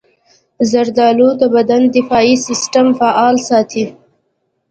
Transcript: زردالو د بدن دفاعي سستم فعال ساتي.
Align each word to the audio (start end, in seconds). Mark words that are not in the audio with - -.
زردالو 0.71 1.29
د 1.41 1.43
بدن 1.55 1.81
دفاعي 1.97 2.35
سستم 2.47 2.87
فعال 2.99 3.35
ساتي. 3.49 3.85